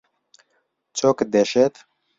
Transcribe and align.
چۆکت 0.97 1.27
دێشێت؟ 1.33 1.75